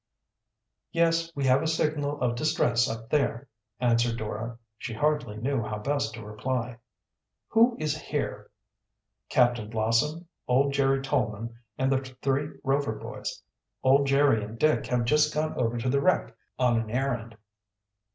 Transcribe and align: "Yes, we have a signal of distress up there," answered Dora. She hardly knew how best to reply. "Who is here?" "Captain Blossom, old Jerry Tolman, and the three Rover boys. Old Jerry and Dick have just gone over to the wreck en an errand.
"Yes, 0.91 1.31
we 1.35 1.45
have 1.45 1.61
a 1.61 1.67
signal 1.67 2.19
of 2.21 2.33
distress 2.33 2.89
up 2.89 3.09
there," 3.11 3.47
answered 3.79 4.17
Dora. 4.17 4.57
She 4.79 4.95
hardly 4.95 5.37
knew 5.37 5.61
how 5.61 5.77
best 5.77 6.15
to 6.15 6.25
reply. 6.25 6.79
"Who 7.49 7.77
is 7.79 7.95
here?" 8.01 8.49
"Captain 9.29 9.69
Blossom, 9.69 10.27
old 10.47 10.73
Jerry 10.73 11.03
Tolman, 11.03 11.53
and 11.77 11.91
the 11.91 11.99
three 12.23 12.49
Rover 12.63 12.93
boys. 12.93 13.43
Old 13.83 14.07
Jerry 14.07 14.43
and 14.43 14.57
Dick 14.57 14.87
have 14.87 15.05
just 15.05 15.35
gone 15.35 15.53
over 15.53 15.77
to 15.77 15.87
the 15.87 16.01
wreck 16.01 16.35
en 16.59 16.77
an 16.77 16.89
errand. 16.89 17.37